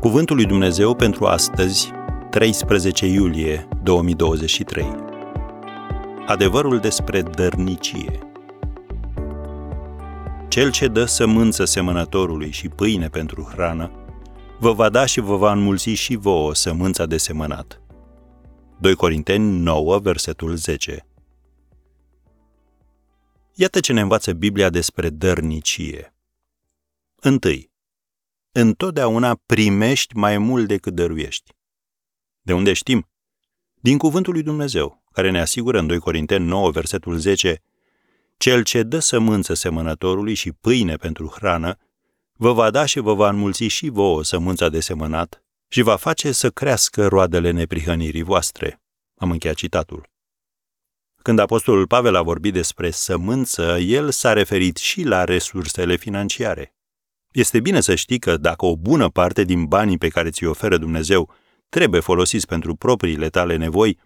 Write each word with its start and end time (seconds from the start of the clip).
Cuvântul 0.00 0.36
lui 0.36 0.46
Dumnezeu 0.46 0.94
pentru 0.94 1.26
astăzi, 1.26 1.90
13 2.30 3.06
iulie 3.06 3.68
2023. 3.82 4.86
Adevărul 6.26 6.78
despre 6.78 7.22
dărnicie. 7.22 8.18
Cel 10.48 10.70
ce 10.70 10.86
dă 10.86 11.04
sămânță 11.04 11.64
semănătorului 11.64 12.50
și 12.50 12.68
pâine 12.68 13.08
pentru 13.08 13.48
hrană, 13.52 13.90
vă 14.58 14.72
va 14.72 14.88
da 14.88 15.06
și 15.06 15.20
vă 15.20 15.36
va 15.36 15.52
înmulți 15.52 15.90
și 15.90 16.16
vouă 16.16 16.54
sămânța 16.54 17.06
de 17.06 17.16
semănat. 17.16 17.80
2 18.78 18.94
Corinteni 18.94 19.58
9, 19.58 19.98
versetul 19.98 20.54
10. 20.54 21.06
Iată 23.54 23.80
ce 23.80 23.92
ne 23.92 24.00
învață 24.00 24.32
Biblia 24.32 24.70
despre 24.70 25.10
dărnicie. 25.10 26.14
Întâi, 27.16 27.69
întotdeauna 28.52 29.40
primești 29.46 30.16
mai 30.16 30.38
mult 30.38 30.66
decât 30.66 30.94
dăruiești. 30.94 31.52
De 32.40 32.52
unde 32.52 32.72
știm? 32.72 33.08
Din 33.74 33.98
cuvântul 33.98 34.32
lui 34.32 34.42
Dumnezeu, 34.42 35.04
care 35.12 35.30
ne 35.30 35.40
asigură 35.40 35.78
în 35.78 35.86
2 35.86 35.98
Corinteni 35.98 36.46
9, 36.46 36.70
versetul 36.70 37.16
10, 37.16 37.62
Cel 38.36 38.62
ce 38.62 38.82
dă 38.82 38.98
sămânță 38.98 39.54
semănătorului 39.54 40.34
și 40.34 40.52
pâine 40.52 40.96
pentru 40.96 41.26
hrană, 41.26 41.78
vă 42.32 42.52
va 42.52 42.70
da 42.70 42.84
și 42.84 42.98
vă 42.98 43.14
va 43.14 43.28
înmulți 43.28 43.64
și 43.64 43.88
vouă 43.88 44.24
sămânța 44.24 44.68
de 44.68 44.80
semănat 44.80 45.44
și 45.68 45.82
va 45.82 45.96
face 45.96 46.32
să 46.32 46.50
crească 46.50 47.06
roadele 47.06 47.50
neprihănirii 47.50 48.22
voastre. 48.22 48.82
Am 49.14 49.30
încheiat 49.30 49.56
citatul. 49.56 50.08
Când 51.22 51.38
apostolul 51.38 51.86
Pavel 51.86 52.14
a 52.14 52.22
vorbit 52.22 52.52
despre 52.52 52.90
sămânță, 52.90 53.78
el 53.78 54.10
s-a 54.10 54.32
referit 54.32 54.76
și 54.76 55.02
la 55.02 55.24
resursele 55.24 55.96
financiare. 55.96 56.74
Este 57.32 57.60
bine 57.60 57.80
să 57.80 57.94
știi 57.94 58.18
că 58.18 58.36
dacă 58.36 58.64
o 58.64 58.76
bună 58.76 59.08
parte 59.08 59.44
din 59.44 59.64
banii 59.64 59.98
pe 59.98 60.08
care 60.08 60.30
ți-i 60.30 60.46
oferă 60.46 60.76
Dumnezeu 60.78 61.32
trebuie 61.68 62.00
folosiți 62.00 62.46
pentru 62.46 62.74
propriile 62.74 63.28
tale 63.28 63.56
nevoi, 63.56 63.98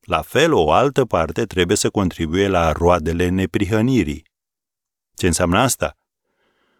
la 0.00 0.22
fel 0.22 0.52
o 0.52 0.72
altă 0.72 1.04
parte 1.04 1.44
trebuie 1.44 1.76
să 1.76 1.90
contribuie 1.90 2.48
la 2.48 2.72
roadele 2.72 3.28
neprihănirii. 3.28 4.24
Ce 5.14 5.26
înseamnă 5.26 5.58
asta? 5.58 5.96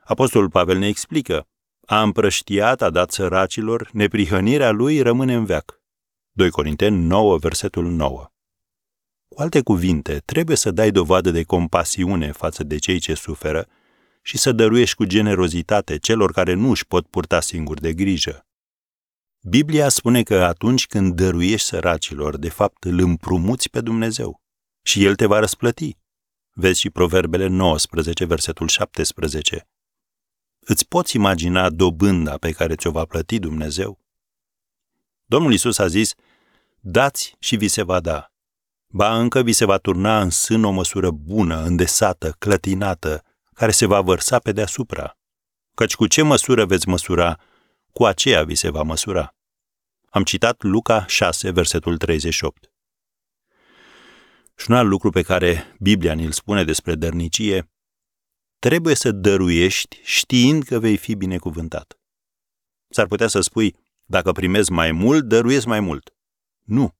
Apostolul 0.05 0.51
Pavel 0.51 0.79
ne 0.79 0.87
explică. 0.87 1.47
A 1.87 2.03
împrăștiat, 2.03 2.83
a 2.83 2.91
dat 2.91 3.11
săracilor, 3.11 3.89
neprihănirea 3.93 4.71
lui 4.71 5.01
rămâne 5.01 5.35
în 5.35 5.45
veac. 5.45 5.81
2 6.33 6.51
Corinteni 6.51 6.97
9, 6.97 7.39
versetul 7.39 7.85
9. 7.85 8.31
Cu 9.29 9.41
alte 9.41 9.63
cuvinte, 9.63 10.23
trebuie 10.25 10.57
să 10.57 10.71
dai 10.71 10.91
dovadă 10.91 11.31
de 11.31 11.43
compasiune 11.43 12.33
față 12.33 12.65
de 12.65 12.79
cei 12.79 12.99
ce 12.99 13.15
suferă 13.15 13.69
și 14.27 14.39
să 14.39 14.53
dăruiești 14.53 14.97
cu 14.97 15.05
generozitate 15.05 15.99
celor 15.99 16.33
care 16.33 16.55
nu 16.55 16.71
își 16.71 16.87
pot 16.87 17.07
purta 17.07 17.41
singuri 17.41 17.81
de 17.81 17.93
grijă. 17.93 18.47
Biblia 19.41 19.89
spune 19.89 20.23
că 20.23 20.45
atunci 20.45 20.87
când 20.87 21.15
dăruiești 21.15 21.67
săracilor, 21.67 22.37
de 22.37 22.49
fapt 22.49 22.85
îl 22.85 22.99
împrumuți 22.99 23.71
pe 23.71 23.81
Dumnezeu 23.81 24.43
și 24.83 25.05
El 25.05 25.15
te 25.15 25.27
va 25.27 25.39
răsplăti. 25.39 25.99
Vezi 26.53 26.81
și 26.81 26.91
Proverbele 26.91 27.47
19, 27.47 28.25
versetul 28.25 28.69
17. 28.69 29.69
Îți 30.59 30.89
poți 30.89 31.17
imagina 31.17 31.71
dobânda 31.71 32.39
pe 32.39 32.53
care 32.53 32.75
ți-o 32.75 32.91
va 32.91 33.05
plăti 33.05 33.39
Dumnezeu? 33.39 34.01
Domnul 35.25 35.53
Isus 35.53 35.79
a 35.79 35.87
zis, 35.87 36.15
dați 36.81 37.37
și 37.39 37.57
vi 37.57 37.69
se 37.69 37.83
va 37.83 38.01
da. 38.01 38.33
Ba 38.87 39.19
încă 39.19 39.43
vi 39.43 39.53
se 39.53 39.65
va 39.65 39.77
turna 39.77 40.21
în 40.21 40.31
sân 40.31 40.65
o 40.65 40.71
măsură 40.71 41.11
bună, 41.11 41.63
îndesată, 41.63 42.37
clătinată, 42.39 43.26
care 43.57 43.71
se 43.71 43.87
va 43.87 44.01
vărsa 44.01 44.39
pe 44.39 44.53
deasupra. 44.53 45.19
Căci 45.75 45.95
cu 45.95 46.07
ce 46.07 46.23
măsură 46.23 46.65
veți 46.65 46.89
măsura, 46.89 47.41
cu 47.93 48.05
aceea 48.05 48.45
vi 48.45 48.55
se 48.55 48.71
va 48.71 48.83
măsura. 48.83 49.35
Am 50.11 50.25
citat 50.25 50.63
Luca 50.63 51.07
6, 51.07 51.51
versetul 51.51 51.97
38. 51.97 52.73
Și 54.57 54.71
un 54.71 54.77
alt 54.77 54.89
lucru 54.89 55.11
pe 55.11 55.23
care 55.23 55.77
Biblia 55.81 56.13
ni-l 56.13 56.33
spune 56.33 56.65
despre 56.65 56.95
dărnicie, 56.95 57.71
trebuie 58.59 58.95
să 58.95 59.13
dăruiești 59.13 60.01
știind 60.03 60.63
că 60.63 60.79
vei 60.79 60.97
fi 60.97 61.15
binecuvântat. 61.15 61.99
S-ar 62.89 63.07
putea 63.07 63.27
să 63.27 63.41
spui, 63.41 63.77
dacă 64.05 64.33
primezi 64.33 64.73
mai 64.73 64.93
mult, 64.93 65.25
dăruiesc 65.25 65.67
mai 65.67 65.81
mult. 65.81 66.15
Nu. 66.63 66.95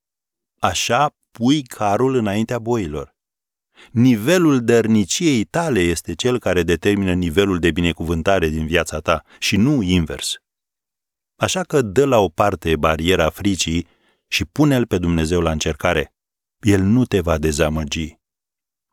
Așa 0.61 1.17
pui 1.31 1.63
carul 1.63 2.15
înaintea 2.15 2.59
boilor. 2.59 3.16
Nivelul 3.91 4.65
dărniciei 4.65 5.45
tale 5.45 5.81
este 5.81 6.15
cel 6.15 6.39
care 6.39 6.63
determină 6.63 7.13
nivelul 7.13 7.59
de 7.59 7.71
binecuvântare 7.71 8.49
din 8.49 8.67
viața 8.67 8.99
ta 8.99 9.25
și 9.39 9.57
nu 9.57 9.83
invers. 9.83 10.35
Așa 11.37 11.63
că 11.63 11.83
dă 11.83 12.05
la 12.05 12.19
o 12.19 12.29
parte 12.29 12.77
bariera 12.77 13.31
fricii 13.31 13.87
și 14.29 14.45
pune-l 14.45 14.87
pe 14.87 14.99
Dumnezeu 14.99 15.41
la 15.41 15.51
încercare. 15.51 16.15
El 16.61 16.81
nu 16.81 17.05
te 17.05 17.21
va 17.21 17.39
dezamăgi. 17.39 18.19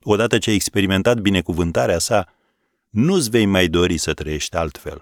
Odată 0.01 0.38
ce 0.38 0.49
ai 0.49 0.55
experimentat 0.55 1.19
binecuvântarea 1.19 2.00
sa, 2.00 2.33
nu-ți 2.89 3.29
vei 3.29 3.45
mai 3.45 3.67
dori 3.67 3.97
să 3.97 4.13
trăiești 4.13 4.55
altfel. 4.55 5.01